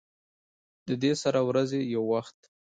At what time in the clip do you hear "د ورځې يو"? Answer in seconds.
1.43-2.03